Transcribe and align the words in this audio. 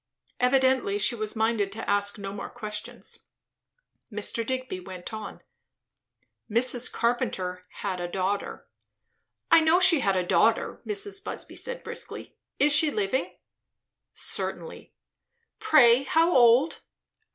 Evidently 0.39 0.97
she 0.97 1.13
was 1.13 1.35
minded 1.35 1.71
to 1.71 1.87
ask 1.87 2.17
no 2.17 2.33
more 2.33 2.49
questions. 2.49 3.19
Mr. 4.11 4.43
Digby 4.43 4.79
went 4.79 5.13
on. 5.13 5.43
"Mrs. 6.49 6.91
Carpenter 6.91 7.61
had 7.81 8.01
a 8.01 8.07
daughter" 8.07 8.67
"I 9.51 9.59
know 9.59 9.79
she 9.79 9.99
had 9.99 10.15
a 10.15 10.25
daughter," 10.25 10.81
Mrs. 10.87 11.23
Busby 11.23 11.53
said 11.55 11.83
briskly. 11.83 12.35
"Is 12.57 12.73
she 12.73 12.89
living?" 12.89 13.37
"Certainly." 14.11 14.91
"Pray, 15.59 16.01
how 16.01 16.35
old?" 16.35 16.81